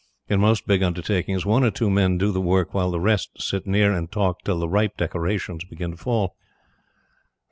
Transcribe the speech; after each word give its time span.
In 0.27 0.39
most 0.39 0.65
big 0.65 0.81
undertakings, 0.81 1.45
one 1.45 1.63
or 1.63 1.69
two 1.69 1.87
men 1.91 2.17
do 2.17 2.31
the 2.31 2.41
work 2.41 2.73
while 2.73 2.89
the 2.89 2.99
rest 2.99 3.39
sit 3.39 3.67
near 3.67 3.93
and 3.93 4.11
talk 4.11 4.41
till 4.43 4.57
the 4.57 4.67
ripe 4.67 4.97
decorations 4.97 5.63
begin 5.63 5.91
to 5.91 5.97
fall. 5.97 6.35